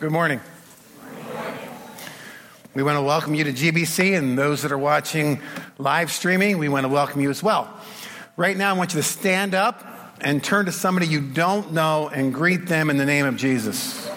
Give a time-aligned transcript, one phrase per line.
[0.00, 0.40] Good morning.
[2.74, 5.40] We want to welcome you to GBC and those that are watching
[5.78, 7.72] live streaming, we want to welcome you as well.
[8.36, 9.86] Right now, I want you to stand up
[10.20, 14.10] and turn to somebody you don't know and greet them in the name of Jesus.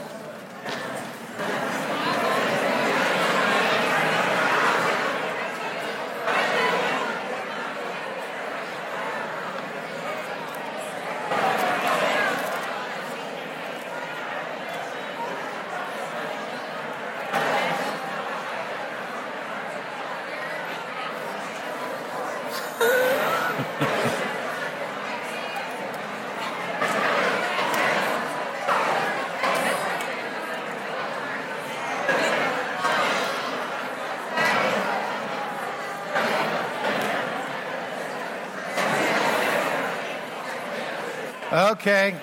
[41.78, 42.16] Okay.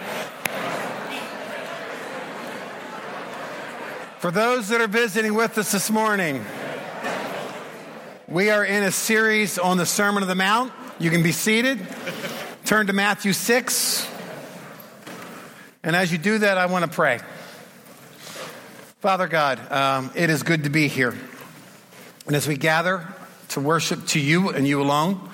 [4.18, 6.44] For those that are visiting with us this morning,
[8.26, 10.72] we are in a series on the Sermon of the Mount.
[10.98, 11.86] You can be seated.
[12.64, 14.10] Turn to Matthew 6.
[15.84, 17.20] And as you do that, I want to pray.
[18.98, 21.16] Father God, um, it is good to be here.
[22.26, 23.06] And as we gather
[23.50, 25.30] to worship to you and you alone,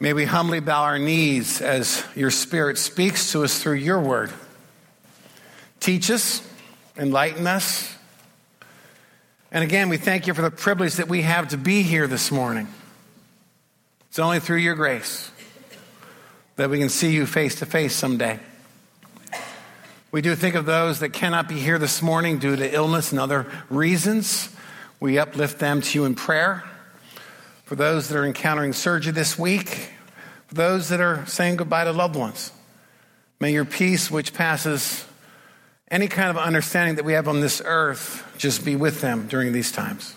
[0.00, 4.32] May we humbly bow our knees as your Spirit speaks to us through your word.
[5.80, 6.46] Teach us,
[6.96, 7.92] enlighten us.
[9.50, 12.30] And again, we thank you for the privilege that we have to be here this
[12.30, 12.68] morning.
[14.08, 15.32] It's only through your grace
[16.54, 18.38] that we can see you face to face someday.
[20.12, 23.20] We do think of those that cannot be here this morning due to illness and
[23.20, 24.48] other reasons.
[25.00, 26.62] We uplift them to you in prayer.
[27.68, 29.90] For those that are encountering surgery this week,
[30.46, 32.50] for those that are saying goodbye to loved ones,
[33.40, 35.04] may your peace, which passes
[35.90, 39.52] any kind of understanding that we have on this earth, just be with them during
[39.52, 40.14] these times.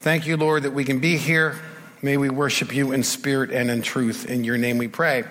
[0.00, 1.60] Thank you, Lord, that we can be here.
[2.00, 4.24] May we worship you in spirit and in truth.
[4.24, 5.24] In your name we pray.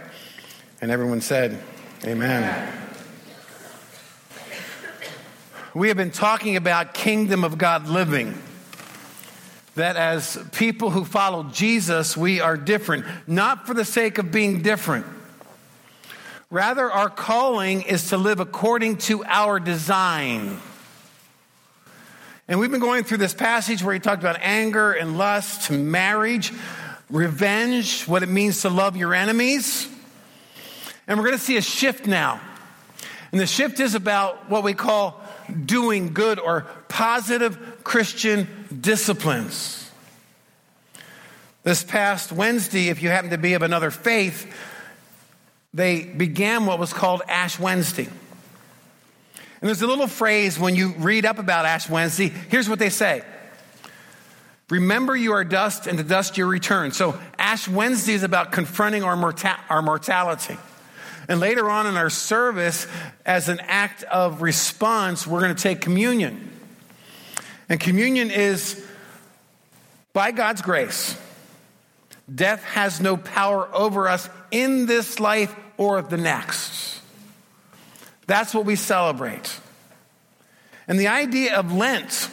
[0.82, 1.60] And everyone said,
[2.06, 2.74] Amen.
[5.74, 8.40] We have been talking about kingdom of God living
[9.78, 14.62] that as people who follow Jesus, we are different, not for the sake of being
[14.62, 15.06] different.
[16.50, 20.60] Rather, our calling is to live according to our design.
[22.48, 26.54] And we've been going through this passage where he talked about anger and lust, marriage,
[27.10, 29.90] revenge, what it means to love your enemies.
[31.08, 32.40] And we're going to see a shift now.
[33.32, 35.22] And the shift is about what we call
[35.66, 39.90] doing good or positive Christian disciplines.
[41.64, 44.52] This past Wednesday, if you happen to be of another faith,
[45.74, 48.06] they began what was called Ash Wednesday.
[48.06, 52.30] And there's a little phrase when you read up about Ash Wednesday.
[52.30, 53.24] Here's what they say
[54.70, 56.92] Remember, you are dust, and to dust you return.
[56.92, 60.58] So, Ash Wednesday is about confronting our, morta- our mortality.
[61.30, 62.88] And later on in our service,
[63.26, 66.57] as an act of response, we're going to take communion.
[67.70, 68.84] And communion is
[70.14, 71.18] by God's grace.
[72.34, 77.02] Death has no power over us in this life or the next.
[78.26, 79.60] That's what we celebrate.
[80.88, 82.30] And the idea of Lent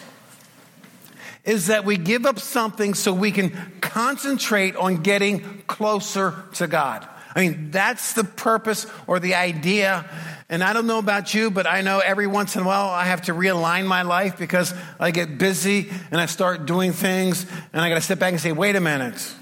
[1.44, 7.06] is that we give up something so we can concentrate on getting closer to God.
[7.34, 10.08] I mean, that's the purpose or the idea.
[10.54, 13.06] And I don't know about you, but I know every once in a while I
[13.06, 17.82] have to realign my life because I get busy and I start doing things and
[17.82, 19.34] I got to sit back and say, wait a minute.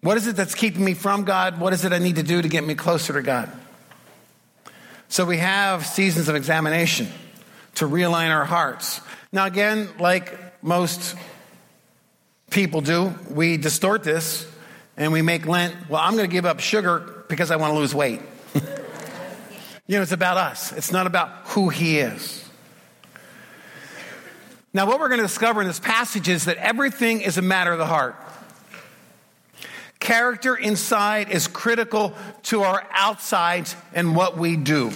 [0.00, 1.58] What is it that's keeping me from God?
[1.58, 3.50] What is it I need to do to get me closer to God?
[5.08, 7.08] So we have seasons of examination
[7.74, 9.00] to realign our hearts.
[9.32, 11.16] Now, again, like most
[12.50, 14.46] people do, we distort this
[14.96, 17.78] and we make Lent, well, I'm going to give up sugar because I want to
[17.80, 18.20] lose weight.
[19.92, 22.48] You know, it's about us, it's not about who He is.
[24.72, 27.72] Now, what we're going to discover in this passage is that everything is a matter
[27.72, 28.16] of the heart.
[30.00, 32.14] Character inside is critical
[32.44, 34.92] to our outsides and what we do.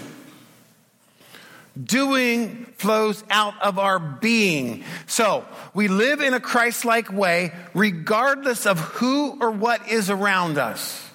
[1.78, 4.82] Doing flows out of our being.
[5.06, 5.44] So
[5.74, 11.06] we live in a Christ like way regardless of who or what is around us.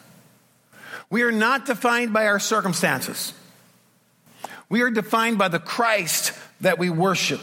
[1.09, 3.33] We are not defined by our circumstances.
[4.71, 6.31] We are defined by the Christ
[6.62, 7.41] that we worship.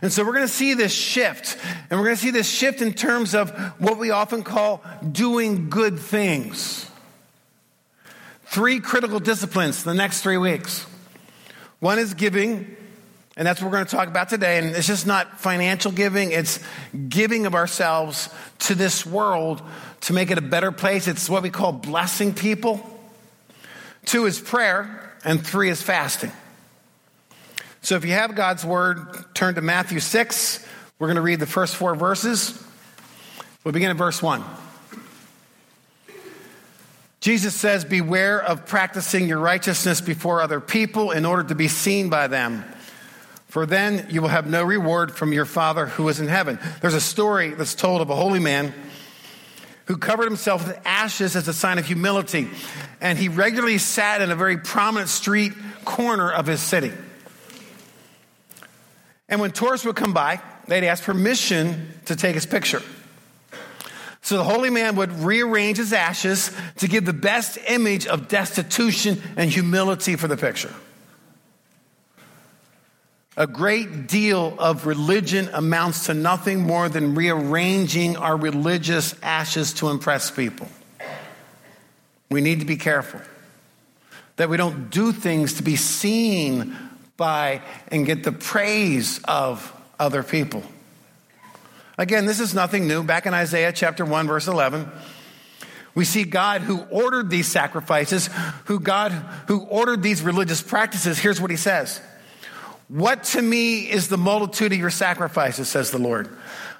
[0.00, 1.58] And so we're going to see this shift.
[1.90, 4.82] And we're going to see this shift in terms of what we often call
[5.12, 6.90] doing good things.
[8.46, 10.86] three critical disciplines the next three weeks.
[11.80, 12.74] One is giving,
[13.36, 14.56] and that's what we're going to talk about today.
[14.56, 16.58] And it's just not financial giving, it's
[17.10, 19.60] giving of ourselves to this world
[20.00, 21.06] to make it a better place.
[21.06, 22.80] It's what we call blessing people.
[24.06, 26.32] Two is prayer, and three is fasting.
[27.82, 30.66] So if you have God's word, turn to Matthew 6.
[30.98, 32.62] We're going to read the first four verses.
[33.64, 34.42] We'll begin at verse 1.
[37.20, 42.08] Jesus says, Beware of practicing your righteousness before other people in order to be seen
[42.08, 42.64] by them,
[43.48, 46.58] for then you will have no reward from your Father who is in heaven.
[46.80, 48.72] There's a story that's told of a holy man
[49.88, 52.46] who covered himself with ashes as a sign of humility,
[53.00, 55.54] and he regularly sat in a very prominent street
[55.86, 56.92] corner of his city.
[59.30, 62.82] And when tourists would come by, they'd ask permission to take his picture.
[64.20, 69.22] So the holy man would rearrange his ashes to give the best image of destitution
[69.38, 70.74] and humility for the picture.
[73.38, 79.90] A great deal of religion amounts to nothing more than rearranging our religious ashes to
[79.90, 80.66] impress people.
[82.32, 83.20] We need to be careful
[84.38, 86.76] that we don't do things to be seen
[87.16, 87.62] by
[87.92, 90.64] and get the praise of other people.
[91.96, 93.04] Again, this is nothing new.
[93.04, 94.90] Back in Isaiah chapter 1, verse 11,
[95.94, 98.30] we see God who ordered these sacrifices,
[98.64, 99.12] who God
[99.46, 101.20] who ordered these religious practices.
[101.20, 102.00] Here's what he says
[102.88, 106.28] What to me is the multitude of your sacrifices, says the Lord.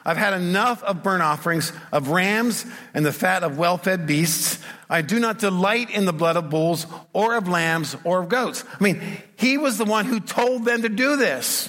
[0.05, 2.64] I've had enough of burnt offerings, of rams,
[2.94, 4.58] and the fat of well fed beasts.
[4.88, 8.64] I do not delight in the blood of bulls, or of lambs, or of goats.
[8.81, 9.02] I mean,
[9.37, 11.69] he was the one who told them to do this.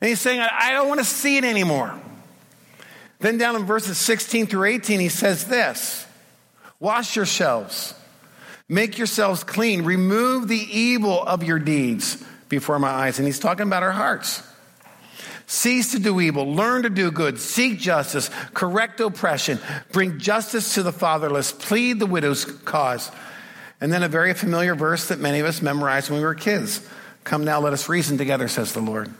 [0.00, 1.98] And he's saying, I don't want to see it anymore.
[3.20, 6.06] Then down in verses 16 through 18, he says this
[6.80, 7.94] Wash yourselves,
[8.68, 13.18] make yourselves clean, remove the evil of your deeds before my eyes.
[13.18, 14.42] And he's talking about our hearts.
[15.46, 19.58] Cease to do evil, learn to do good, seek justice, correct oppression,
[19.92, 23.10] bring justice to the fatherless, plead the widow's cause.
[23.80, 26.86] And then a very familiar verse that many of us memorized when we were kids.
[27.24, 29.10] Come now, let us reason together, says the Lord.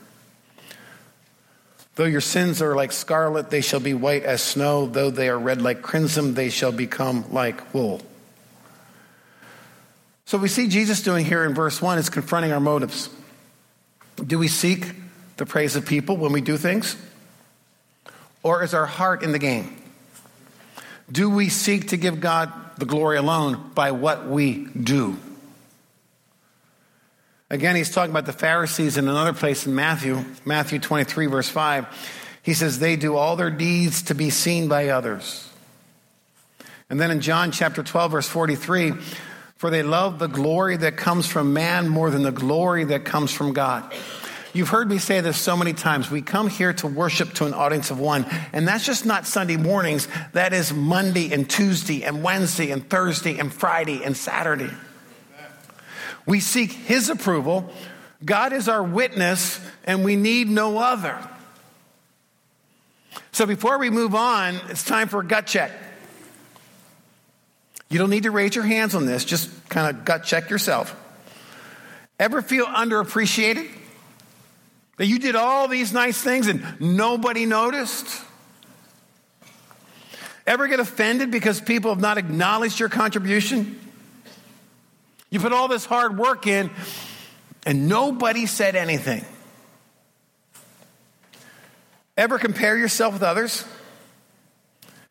[1.95, 4.85] Though your sins are like scarlet, they shall be white as snow.
[4.85, 8.01] Though they are red like crimson, they shall become like wool.
[10.29, 13.09] So, we see Jesus doing here in verse 1 is confronting our motives.
[14.23, 14.85] Do we seek
[15.37, 16.95] the praise of people when we do things?
[18.43, 19.75] Or is our heart in the game?
[21.11, 25.17] Do we seek to give God the glory alone by what we do?
[27.49, 31.87] Again, he's talking about the Pharisees in another place in Matthew, Matthew 23, verse 5.
[32.43, 35.49] He says, They do all their deeds to be seen by others.
[36.87, 38.93] And then in John chapter 12, verse 43,
[39.59, 43.29] for they love the glory that comes from man more than the glory that comes
[43.33, 43.93] from God.
[44.53, 46.09] You've heard me say this so many times.
[46.09, 49.57] We come here to worship to an audience of one, and that's just not Sunday
[49.57, 50.07] mornings.
[50.31, 54.71] That is Monday and Tuesday and Wednesday and Thursday and Friday and Saturday.
[56.25, 57.69] We seek His approval.
[58.23, 61.19] God is our witness, and we need no other.
[63.33, 65.71] So before we move on, it's time for a gut check.
[67.89, 70.95] You don't need to raise your hands on this, just kind of gut check yourself.
[72.19, 73.67] Ever feel underappreciated?
[74.97, 78.21] That you did all these nice things and nobody noticed?
[80.45, 83.79] Ever get offended because people have not acknowledged your contribution?
[85.29, 86.71] You put all this hard work in,
[87.65, 89.23] and nobody said anything.
[92.17, 93.63] Ever compare yourself with others?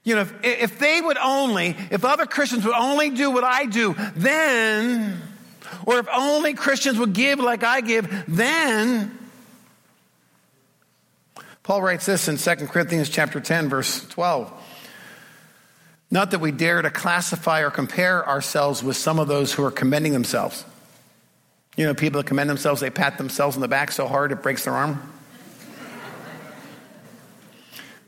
[0.04, 3.66] You know, if, if they would only, if other Christians would only do what I
[3.66, 5.20] do, then,
[5.84, 9.18] or if only Christians would give like I give, then.
[11.62, 14.50] Paul writes this in 2 Corinthians chapter 10, verse 12.
[16.10, 19.70] Not that we dare to classify or compare ourselves with some of those who are
[19.70, 20.64] commending themselves.
[21.76, 24.42] You know, people that commend themselves, they pat themselves on the back so hard it
[24.42, 25.12] breaks their arm.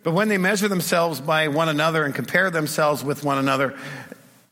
[0.02, 3.76] But when they measure themselves by one another and compare themselves with one another,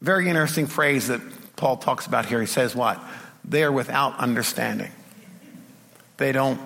[0.00, 1.21] very interesting phrase that
[1.57, 2.40] Paul talks about here.
[2.40, 3.00] He says, What?
[3.45, 4.90] They are without understanding.
[6.19, 6.61] They don't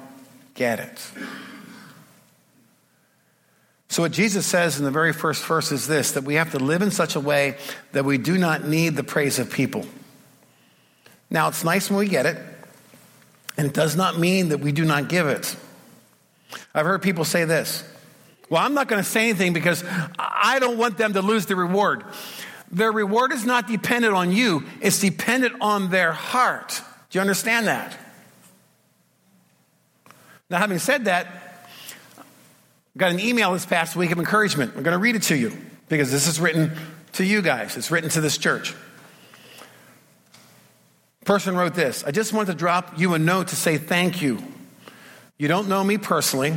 [0.55, 1.11] get it.
[3.89, 6.59] So, what Jesus says in the very first verse is this that we have to
[6.59, 7.57] live in such a way
[7.93, 9.87] that we do not need the praise of people.
[11.31, 12.37] Now, it's nice when we get it,
[13.57, 15.57] and it does not mean that we do not give it.
[16.75, 17.85] I've heard people say this
[18.52, 19.82] Well, I'm not going to say anything because
[20.18, 22.04] I don't want them to lose the reward.
[22.71, 26.82] Their reward is not dependent on you, it's dependent on their heart.
[27.09, 27.99] Do you understand that?
[30.50, 31.26] Now, having said that,
[32.18, 34.75] I got an email this past week of encouragement.
[34.76, 35.56] I'm going to read it to you
[35.88, 36.73] because this is written
[37.14, 38.75] to you guys, it's written to this church.
[41.25, 44.42] Person wrote this I just want to drop you a note to say thank you.
[45.38, 46.52] You don't know me personally,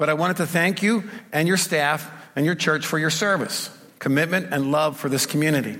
[0.00, 3.68] but I wanted to thank you and your staff and your church for your service,
[3.98, 5.76] commitment, and love for this community.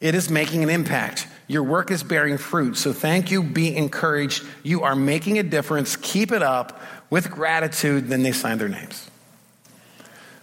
[0.00, 1.26] It is making an impact.
[1.48, 2.76] Your work is bearing fruit.
[2.76, 3.42] So thank you.
[3.42, 4.44] Be encouraged.
[4.62, 5.96] You are making a difference.
[5.96, 8.06] Keep it up with gratitude.
[8.06, 9.10] Then they sign their names.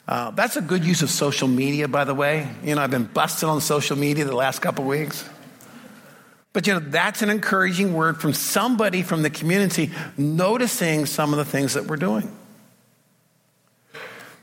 [0.05, 2.53] Uh, that's a good use of social media, by the way.
[2.62, 5.24] You know, I've been busted on social media the last couple weeks.
[6.51, 11.38] But you know, that's an encouraging word from somebody from the community noticing some of
[11.38, 12.38] the things that we're doing.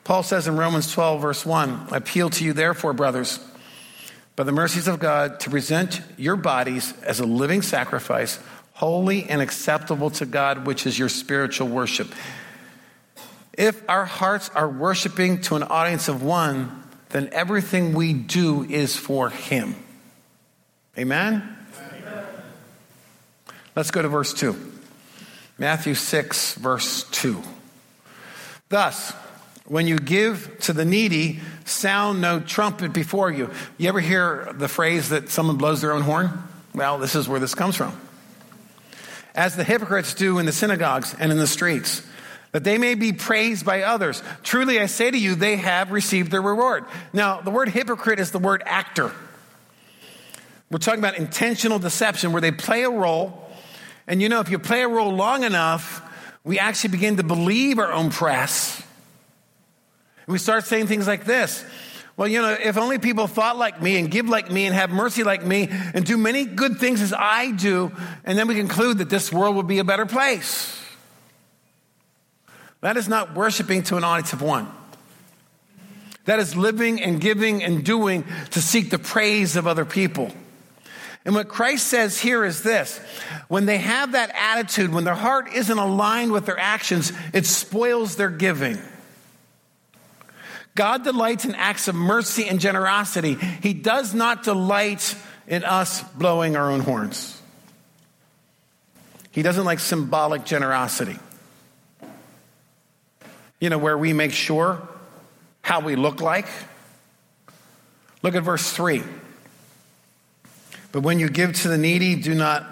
[0.08, 3.38] Paul says in Romans 12, verse 1 I appeal to you, therefore, brothers,
[4.36, 8.38] by the mercies of God, to present your bodies as a living sacrifice,
[8.72, 12.10] holy and acceptable to God, which is your spiritual worship.
[13.52, 18.96] If our hearts are worshiping to an audience of one, then everything we do is
[18.96, 19.76] for Him.
[20.96, 21.54] Amen?
[21.92, 22.24] Amen?
[23.76, 24.56] Let's go to verse 2.
[25.58, 27.42] Matthew 6, verse 2.
[28.70, 29.12] Thus,
[29.68, 33.50] when you give to the needy, sound no trumpet before you.
[33.76, 36.30] You ever hear the phrase that someone blows their own horn?
[36.74, 37.98] Well, this is where this comes from.
[39.34, 42.04] As the hypocrites do in the synagogues and in the streets,
[42.52, 44.22] that they may be praised by others.
[44.42, 46.86] Truly, I say to you, they have received their reward.
[47.12, 49.12] Now, the word hypocrite is the word actor.
[50.70, 53.46] We're talking about intentional deception where they play a role.
[54.06, 56.02] And you know, if you play a role long enough,
[56.42, 58.82] we actually begin to believe our own press
[60.28, 61.64] we start saying things like this.
[62.16, 64.90] Well, you know, if only people thought like me and give like me and have
[64.90, 67.92] mercy like me and do many good things as I do,
[68.24, 70.84] and then we conclude that this world would be a better place.
[72.80, 74.68] That is not worshiping to an audience of one.
[76.26, 80.30] That is living and giving and doing to seek the praise of other people.
[81.24, 82.98] And what Christ says here is this
[83.48, 88.16] when they have that attitude, when their heart isn't aligned with their actions, it spoils
[88.16, 88.78] their giving.
[90.78, 93.34] God delights in acts of mercy and generosity.
[93.34, 95.16] He does not delight
[95.48, 97.42] in us blowing our own horns.
[99.32, 101.18] He doesn't like symbolic generosity.
[103.58, 104.86] You know, where we make sure
[105.62, 106.46] how we look like.
[108.22, 109.02] Look at verse 3.
[110.92, 112.64] But when you give to the needy, do not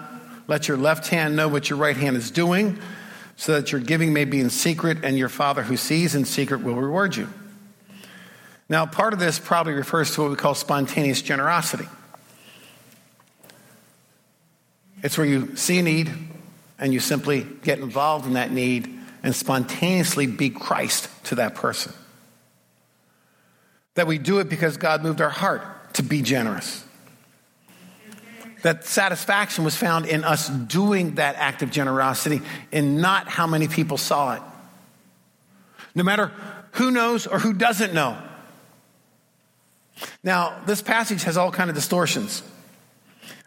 [0.47, 2.79] let your left hand know what your right hand is doing,
[3.35, 6.63] so that your giving may be in secret, and your Father who sees in secret
[6.63, 7.27] will reward you.
[8.69, 11.87] Now, part of this probably refers to what we call spontaneous generosity.
[15.03, 16.11] It's where you see a need
[16.79, 18.93] and you simply get involved in that need
[19.23, 21.93] and spontaneously be Christ to that person.
[23.95, 26.83] That we do it because God moved our heart to be generous.
[28.63, 33.67] That satisfaction was found in us doing that act of generosity and not how many
[33.67, 34.41] people saw it.
[35.95, 36.31] No matter
[36.73, 38.17] who knows or who doesn't know,
[40.23, 42.43] now, this passage has all kind of distortions.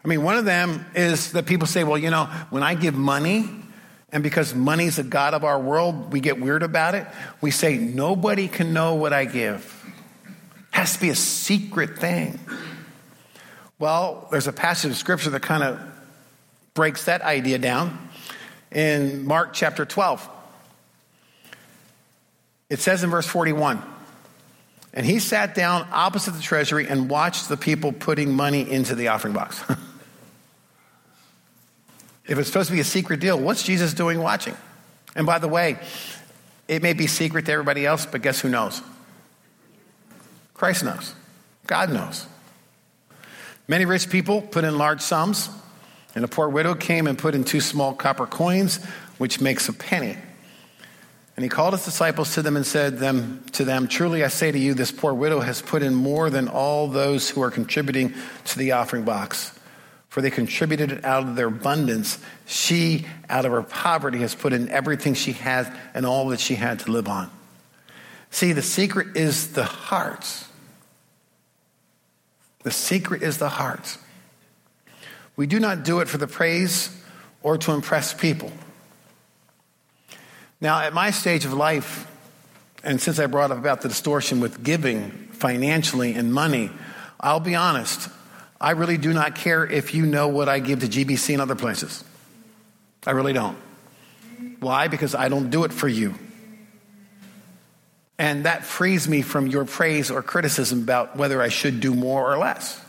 [0.03, 2.95] I mean, one of them is that people say, well, you know, when I give
[2.95, 3.49] money,
[4.11, 7.07] and because money's the God of our world, we get weird about it.
[7.39, 9.77] We say, nobody can know what I give.
[10.25, 12.39] It has to be a secret thing.
[13.79, 15.79] Well, there's a passage of scripture that kind of
[16.73, 18.09] breaks that idea down
[18.71, 20.27] in Mark chapter 12.
[22.69, 23.81] It says in verse 41
[24.93, 29.07] and he sat down opposite the treasury and watched the people putting money into the
[29.09, 29.63] offering box.
[32.25, 34.55] if it's supposed to be a secret deal, what's Jesus doing watching?
[35.15, 35.79] And by the way,
[36.67, 38.81] it may be secret to everybody else, but guess who knows?
[40.53, 41.15] Christ knows.
[41.67, 42.25] God knows.
[43.67, 45.49] Many rich people put in large sums,
[46.13, 48.83] and a poor widow came and put in two small copper coins,
[49.17, 50.17] which makes a penny.
[51.35, 54.51] And he called his disciples to them and said them, to them, Truly I say
[54.51, 58.13] to you, this poor widow has put in more than all those who are contributing
[58.45, 59.57] to the offering box.
[60.09, 62.19] For they contributed it out of their abundance.
[62.45, 66.55] She, out of her poverty, has put in everything she has and all that she
[66.55, 67.31] had to live on.
[68.29, 70.27] See, the secret is the heart.
[72.63, 73.97] The secret is the heart.
[75.37, 76.95] We do not do it for the praise
[77.41, 78.51] or to impress people.
[80.61, 82.07] Now, at my stage of life,
[82.83, 86.69] and since I brought up about the distortion with giving financially and money,
[87.19, 88.09] I'll be honest,
[88.59, 91.55] I really do not care if you know what I give to GBC and other
[91.55, 92.03] places.
[93.05, 93.57] I really don't.
[94.59, 94.87] Why?
[94.87, 96.13] Because I don't do it for you.
[98.19, 102.31] And that frees me from your praise or criticism about whether I should do more
[102.31, 102.79] or less.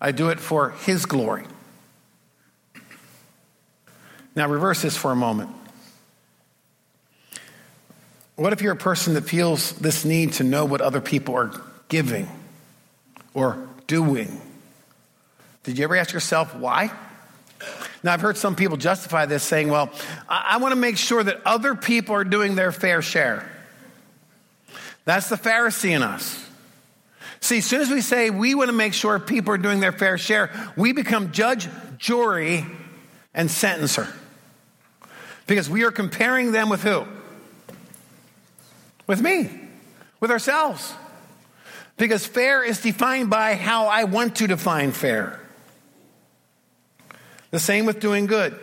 [0.00, 1.44] I do it for His glory.
[4.34, 5.50] Now, reverse this for a moment.
[8.38, 11.50] What if you're a person that feels this need to know what other people are
[11.88, 12.28] giving
[13.34, 14.40] or doing?
[15.64, 16.92] Did you ever ask yourself why?
[18.04, 19.90] Now, I've heard some people justify this saying, well,
[20.28, 23.50] I, I want to make sure that other people are doing their fair share.
[25.04, 26.48] That's the Pharisee in us.
[27.40, 29.90] See, as soon as we say we want to make sure people are doing their
[29.90, 31.68] fair share, we become judge,
[31.98, 32.64] jury,
[33.34, 34.08] and sentencer.
[35.48, 37.04] Because we are comparing them with who?
[39.08, 39.50] With me,
[40.20, 40.94] with ourselves.
[41.96, 45.40] Because fair is defined by how I want to define fair.
[47.50, 48.56] The same with doing good.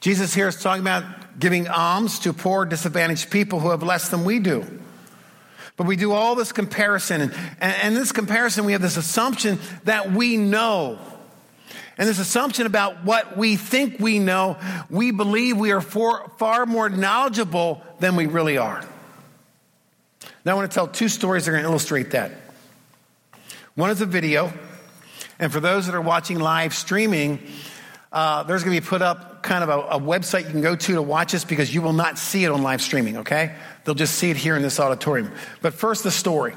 [0.00, 1.04] Jesus here is talking about
[1.38, 4.64] giving alms to poor, disadvantaged people who have less than we do.
[5.76, 10.12] But we do all this comparison, and, and, this comparison, we have this assumption that
[10.12, 10.98] we know.
[11.98, 14.56] And this assumption about what we think we know,
[14.88, 18.84] we believe we are for, far more knowledgeable than we really are.
[20.44, 22.32] Now, I want to tell two stories that are going to illustrate that.
[23.74, 24.52] One is a video,
[25.38, 27.38] and for those that are watching live streaming,
[28.10, 30.76] uh, there's going to be put up kind of a, a, website you can go
[30.76, 33.54] to to watch this because you will not see it on live streaming, okay?
[33.84, 35.32] They'll just see it here in this auditorium.
[35.62, 36.54] But first, the story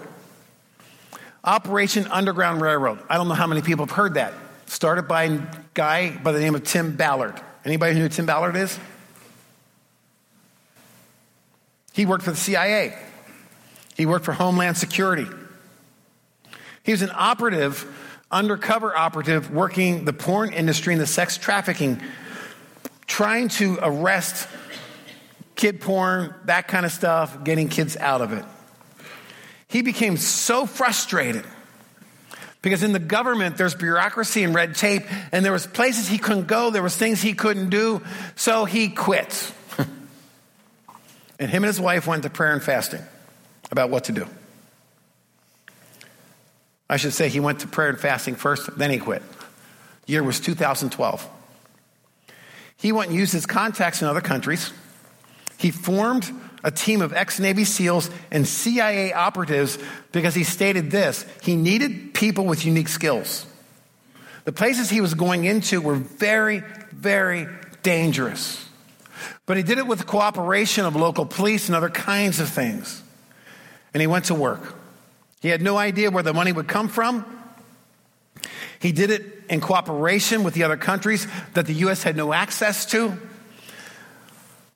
[1.44, 3.00] Operation Underground Railroad.
[3.08, 4.34] I don't know how many people have heard that.
[4.66, 5.42] Started by a
[5.74, 7.40] guy by the name of Tim Ballard.
[7.64, 8.78] Anybody who knew Tim Ballard is?
[11.94, 12.98] He worked for the CIA.
[13.96, 15.28] He worked for Homeland Security.
[16.84, 17.88] He was an operative,
[18.30, 22.02] undercover operative, working the porn industry and the sex trafficking,
[23.08, 24.48] trying to arrest
[25.56, 28.46] kid porn, that kind of stuff, getting kids out of it.
[29.68, 31.46] He became so frustrated
[32.66, 36.48] because in the government there's bureaucracy and red tape and there was places he couldn't
[36.48, 38.02] go there was things he couldn't do
[38.36, 39.54] so he quit
[41.40, 43.02] and him and his wife went to prayer and fasting
[43.72, 44.28] about what to do.
[46.90, 49.24] I should say he went to prayer and fasting first, then he quit.
[50.06, 51.28] The Year was 2012.
[52.78, 54.72] He went and used his contacts in other countries.
[55.58, 56.32] He formed
[56.66, 59.78] a team of ex Navy SEALs and CIA operatives
[60.12, 63.46] because he stated this he needed people with unique skills.
[64.44, 67.48] The places he was going into were very, very
[67.82, 68.68] dangerous.
[69.46, 73.02] But he did it with the cooperation of local police and other kinds of things
[73.96, 74.76] and he went to work.
[75.40, 77.24] He had no idea where the money would come from.
[78.78, 82.04] He did it in cooperation with the other countries that the U.S.
[82.04, 83.18] had no access to.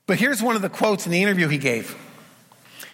[0.09, 1.95] But here's one of the quotes in the interview he gave.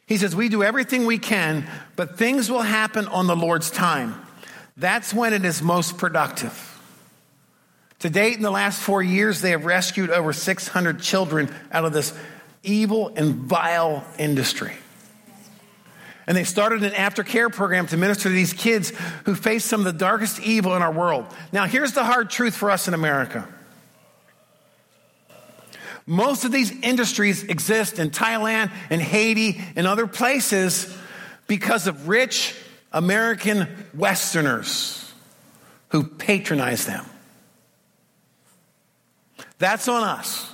[0.05, 4.21] He says, We do everything we can, but things will happen on the Lord's time.
[4.75, 6.77] That's when it is most productive.
[7.99, 11.93] To date, in the last four years, they have rescued over 600 children out of
[11.93, 12.13] this
[12.63, 14.73] evil and vile industry.
[16.27, 18.91] And they started an aftercare program to minister to these kids
[19.23, 21.27] who face some of the darkest evil in our world.
[21.53, 23.47] Now, here's the hard truth for us in America.
[26.05, 30.95] Most of these industries exist in Thailand and Haiti and other places
[31.47, 32.55] because of rich
[32.91, 35.11] American Westerners
[35.89, 37.05] who patronize them.
[39.57, 40.51] That's on us.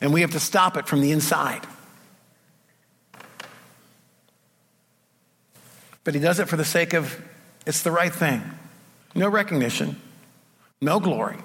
[0.00, 1.66] And we have to stop it from the inside.
[6.04, 7.18] But he does it for the sake of
[7.66, 8.42] it's the right thing.
[9.14, 10.00] No recognition,
[10.80, 11.38] no glory.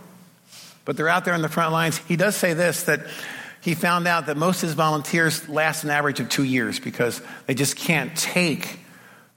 [0.86, 1.98] But they're out there in the front lines.
[1.98, 3.02] He does say this that
[3.62, 7.22] he found out that most of his volunteers last an average of two years because
[7.46, 8.80] they just can't take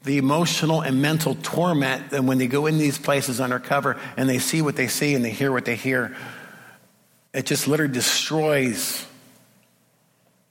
[0.05, 4.39] the emotional and mental torment that when they go in these places undercover and they
[4.39, 6.17] see what they see and they hear what they hear,
[7.33, 9.07] it just literally destroys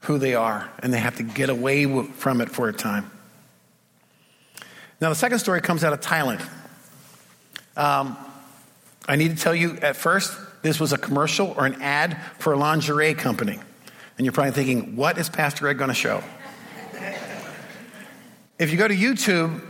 [0.01, 3.09] who they are and they have to get away from it for a time.
[4.99, 6.47] Now, the second story comes out of Thailand.
[7.75, 8.17] Um,
[9.07, 12.53] I need to tell you at first, this was a commercial or an ad for
[12.53, 13.59] a lingerie company.
[14.17, 16.23] And you're probably thinking, what is Pastor Ed going to show?
[18.59, 19.61] if you go to YouTube,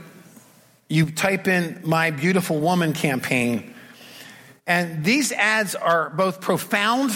[0.90, 3.74] you type in My Beautiful Woman campaign,
[4.68, 7.12] and these ads are both profound.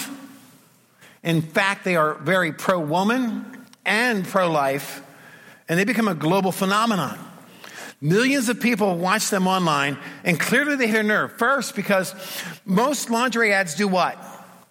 [1.24, 5.04] In fact, they are very pro woman and pro life,
[5.68, 7.20] and they become a global phenomenon.
[8.06, 11.32] Millions of people watch them online, and clearly they hit a nerve.
[11.40, 12.14] First, because
[12.64, 14.16] most lingerie ads do what?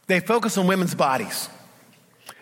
[0.06, 1.48] They focus on women's bodies.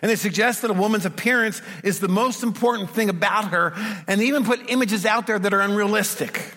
[0.03, 3.73] And they suggest that a woman's appearance is the most important thing about her,
[4.07, 6.53] and they even put images out there that are unrealistic.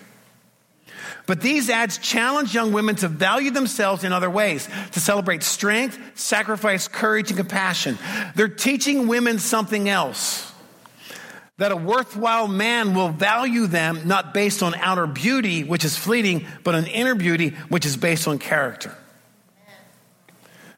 [1.25, 5.99] But these ads challenge young women to value themselves in other ways, to celebrate strength,
[6.13, 7.97] sacrifice, courage, and compassion.
[8.35, 10.53] They're teaching women something else.
[11.57, 16.45] That a worthwhile man will value them not based on outer beauty, which is fleeting,
[16.63, 18.95] but on inner beauty, which is based on character.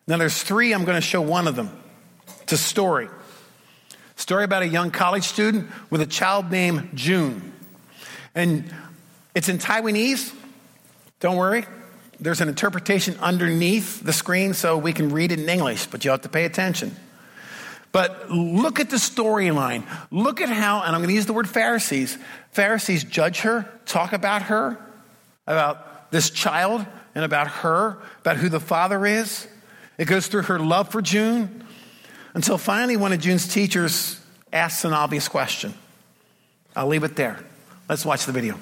[0.08, 1.70] Now, there's three, I'm going to show one of them.
[2.42, 3.10] It's a story.
[4.16, 7.54] Story about a young college student with a child named June.
[8.34, 8.74] And
[9.36, 10.34] it's in Taiwanese,
[11.20, 11.66] don't worry.
[12.20, 16.12] There's an interpretation underneath the screen so we can read it in English, but you
[16.12, 16.96] have to pay attention.
[17.92, 19.84] But look at the storyline.
[20.12, 22.18] Look at how, and I'm going to use the word Pharisees.
[22.52, 24.78] Pharisees judge her, talk about her,
[25.48, 29.48] about this child, and about her, about who the father is.
[29.98, 31.64] It goes through her love for June
[32.34, 34.22] until finally one of June's teachers
[34.54, 35.74] asks an obvious question.
[36.76, 37.40] I'll leave it there.
[37.90, 38.60] Let's watch the video.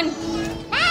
[0.00, 0.81] 嗯。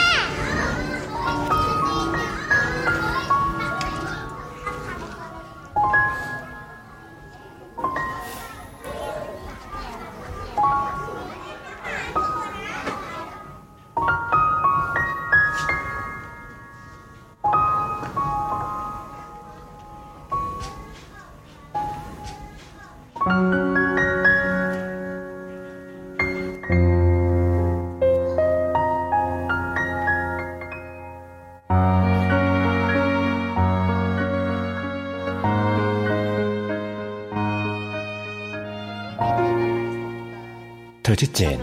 [41.21, 41.57] ชื่อเจน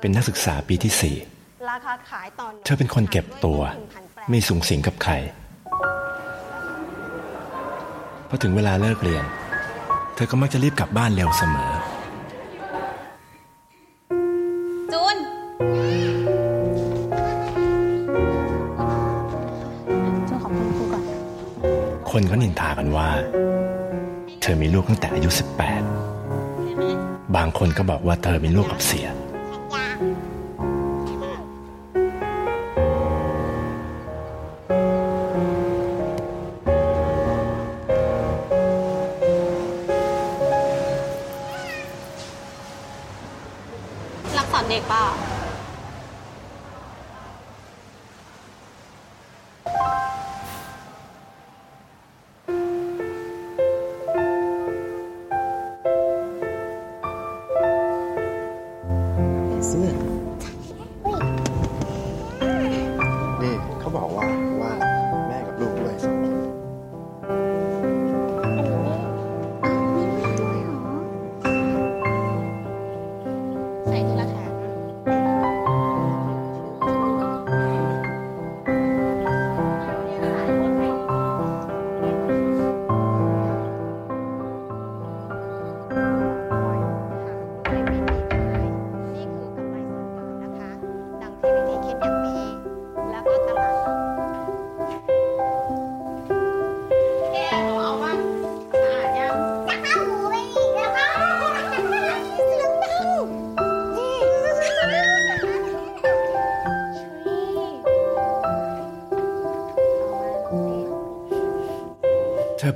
[0.00, 1.16] เป็นนักศึกษาปีที่สี่
[2.64, 3.60] เธอเป็นคนเก็บตัว
[4.28, 5.12] ไม่สูงสิงกับใคร
[8.28, 9.24] พอถึงเวลาเลิกเรียน
[10.14, 11.72] เธอก็มักจะรีบกลับบ้านเร็วเสมอ
[14.92, 15.16] จูน
[20.28, 21.02] จูนขอบคุณครูก่อน
[22.10, 23.08] คนก็นินทากันว่า
[24.40, 26.05] เธอมีลูกตั้งแต่อายุ 18
[27.36, 29.06] บางคนก็บอกว่าเธอเป็นลูกกับเสีย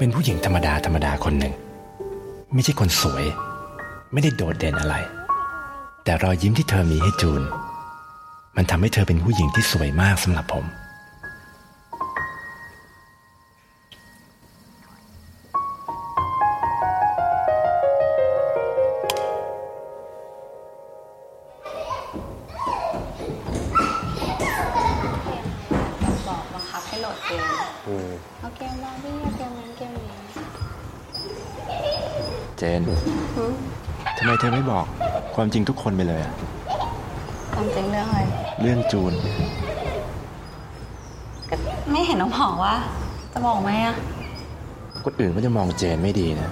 [0.01, 1.55] เธอเป็นผู้หญิงธรรมดาธรรมดาคนหนึ่ง
[2.53, 3.25] ไม่ใช่คนสวย
[4.13, 4.95] ไม่ได้โดดเด่นอะไร
[6.05, 7.43] แต่รอยยิ้มที่เธอมีให้จูน
[8.57, 10.65] มันทำให้เธอเป็นผู้หญิงที่สวยมากสำหรับผม
[26.27, 27.45] บอกบังคับให้โหลดเกม
[28.41, 32.81] เอาเกมบาร์บี้เจน
[34.19, 34.85] ทำไมเธอไม่บอก
[35.35, 36.35] ความจริงทุกคนไปเลยอะ
[37.55, 38.21] ความจริงเรื่องอะไร
[38.63, 39.13] เรื่องจูน
[41.91, 42.75] ไม่เห็นน้องบอกว่า
[43.33, 43.97] จะบอกไหมอะ
[45.05, 46.49] คนอื่นก็จะมองเจนไม่ดีนะ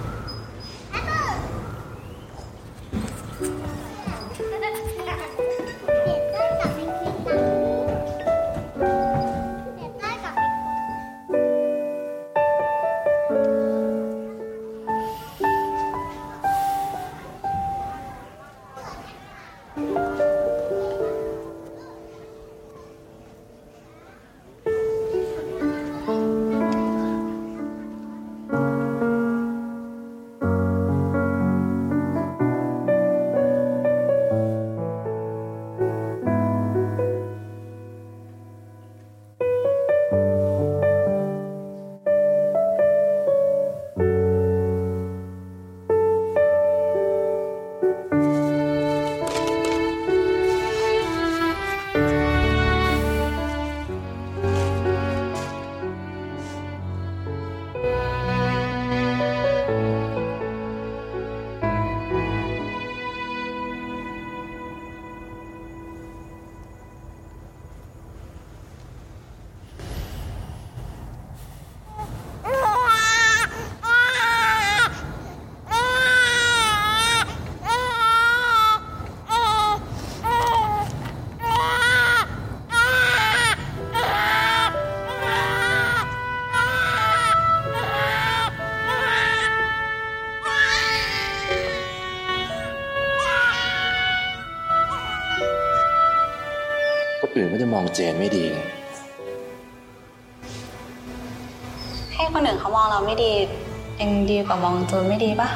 [97.39, 98.67] อื่นก็จะมองเจนไม่ดีนะ
[102.13, 103.31] ให้คนอื่นเขามองเราไม่ดี
[103.97, 105.49] เองดีกว่ามองจูนไม่ดีปะ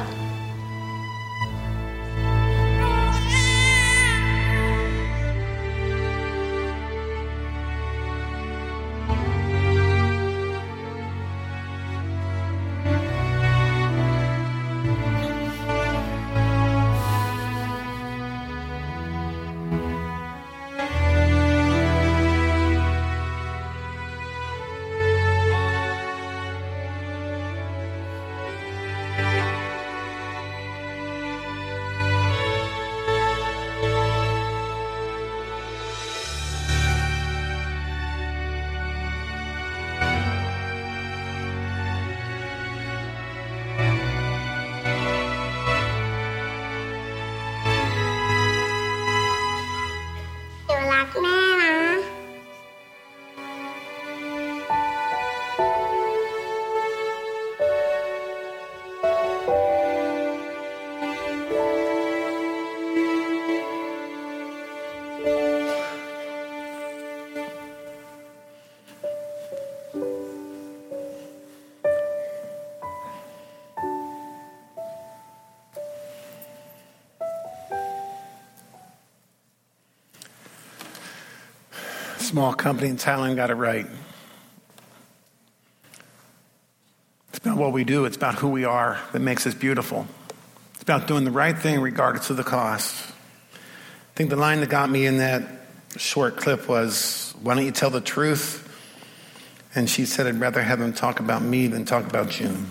[82.34, 83.86] Small company in Thailand got it right.
[87.28, 90.04] It's about what we do, it's about who we are that makes us beautiful.
[90.72, 93.12] It's about doing the right thing regardless of the cost.
[93.54, 95.44] I think the line that got me in that
[95.96, 98.68] short clip was, Why don't you tell the truth?
[99.76, 102.68] And she said, I'd rather have them talk about me than talk about June.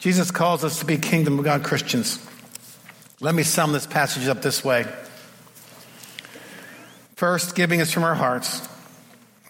[0.00, 2.18] Jesus calls us to be kingdom of God Christians.
[3.20, 4.86] Let me sum this passage up this way.
[7.20, 8.66] First, giving is from our hearts.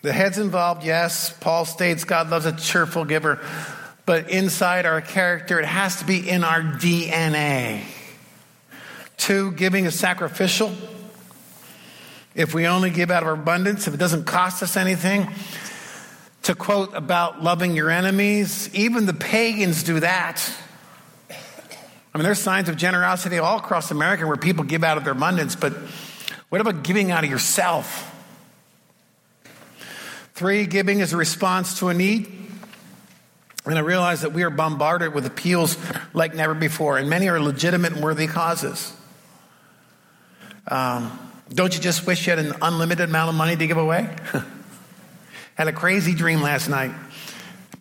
[0.02, 1.33] The head's involved, yes.
[1.33, 3.38] Paul states God loves a cheerful giver.
[4.06, 7.85] But inside our character, it has to be in our DNA.
[9.16, 10.72] Two, giving is sacrificial.
[12.35, 15.28] If we only give out of abundance, if it doesn't cost us anything,
[16.42, 20.42] to quote about loving your enemies, even the pagans do that.
[21.30, 25.12] I mean, there's signs of generosity all across America where people give out of their
[25.12, 25.72] abundance, but
[26.50, 28.06] what about giving out of yourself?
[30.34, 32.36] Three, giving is a response to a need.
[33.66, 35.76] And I realize that we are bombarded with appeals
[36.14, 38.92] like never before, and many are legitimate and worthy causes.
[40.66, 41.18] Um,
[41.50, 44.08] don't you just wish you had an unlimited amount of money to give away?
[45.54, 46.92] had a crazy dream last night.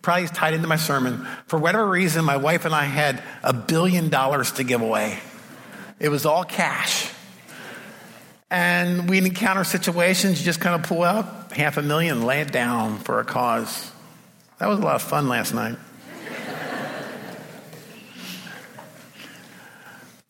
[0.01, 1.25] Probably tied into my sermon.
[1.47, 5.19] For whatever reason, my wife and I had a billion dollars to give away.
[5.99, 7.08] It was all cash.
[8.51, 12.51] And we encounter situations, you just kind of pull out half a million, lay it
[12.51, 13.91] down for a cause.
[14.57, 15.75] That was a lot of fun last night.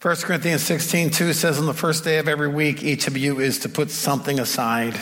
[0.01, 3.39] 1 Corinthians 16, 2 says, On the first day of every week, each of you
[3.39, 4.99] is to put something aside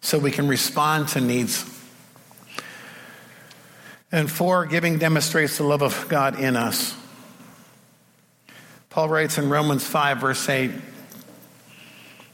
[0.00, 1.64] so we can respond to needs.
[4.12, 6.94] And four, giving demonstrates the love of God in us.
[8.90, 10.70] Paul writes in Romans 5, verse 8,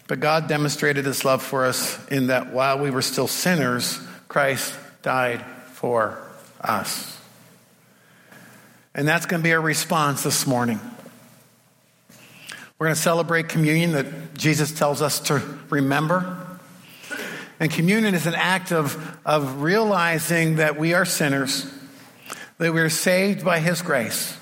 [0.07, 4.75] But God demonstrated his love for us in that while we were still sinners, Christ
[5.03, 6.19] died for
[6.61, 7.19] us.
[8.95, 10.79] And that's going to be our response this morning.
[12.79, 16.39] We're going to celebrate communion that Jesus tells us to remember.
[17.59, 21.67] And communion is an act of, of realizing that we are sinners,
[22.59, 24.37] that we are saved by His grace.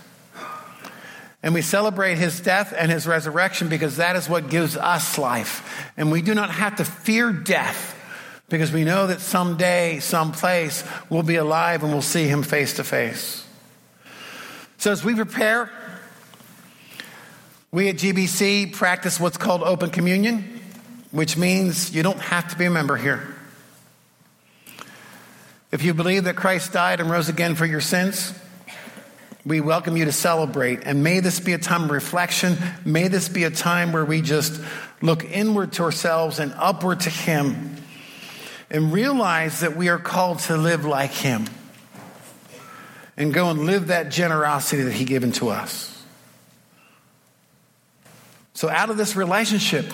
[1.43, 5.91] And we celebrate His death and His resurrection because that is what gives us life.
[5.97, 7.99] And we do not have to fear death
[8.49, 12.85] because we know that someday, someplace, we'll be alive and we'll see Him face to
[12.85, 13.47] face.
[14.79, 15.71] So as we prepare,
[17.71, 20.61] we at GBC practice what's called open communion,
[21.11, 23.35] which means you don't have to be a member here.
[25.73, 28.39] If you believe that Christ died and rose again for your sins,
[29.45, 30.81] we welcome you to celebrate.
[30.85, 32.57] And may this be a time of reflection.
[32.85, 34.61] May this be a time where we just
[35.01, 37.77] look inward to ourselves and upward to Him
[38.71, 41.47] and realize that we are called to live like Him
[43.17, 45.89] and go and live that generosity that He given to us.
[48.55, 49.87] So, out of this relationship,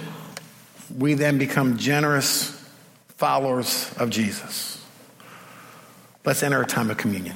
[0.94, 2.54] we then become generous
[3.08, 4.84] followers of Jesus.
[6.24, 7.34] Let's enter a time of communion.